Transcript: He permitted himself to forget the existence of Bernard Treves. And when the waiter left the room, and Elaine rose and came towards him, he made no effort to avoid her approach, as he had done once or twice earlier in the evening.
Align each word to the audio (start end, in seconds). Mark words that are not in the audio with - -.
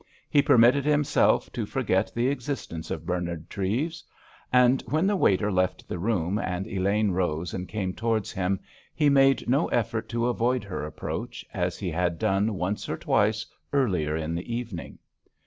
He 0.31 0.41
permitted 0.41 0.83
himself 0.83 1.51
to 1.53 1.63
forget 1.67 2.11
the 2.15 2.27
existence 2.29 2.89
of 2.89 3.05
Bernard 3.05 3.51
Treves. 3.51 4.03
And 4.51 4.81
when 4.87 5.05
the 5.05 5.15
waiter 5.15 5.51
left 5.51 5.87
the 5.87 5.99
room, 5.99 6.39
and 6.39 6.65
Elaine 6.65 7.11
rose 7.11 7.53
and 7.53 7.69
came 7.69 7.93
towards 7.93 8.31
him, 8.31 8.59
he 8.95 9.09
made 9.09 9.47
no 9.47 9.67
effort 9.67 10.09
to 10.09 10.25
avoid 10.25 10.63
her 10.63 10.83
approach, 10.87 11.45
as 11.53 11.77
he 11.77 11.91
had 11.91 12.17
done 12.17 12.55
once 12.55 12.89
or 12.89 12.97
twice 12.97 13.45
earlier 13.73 14.15
in 14.17 14.33
the 14.33 14.51
evening. 14.55 14.97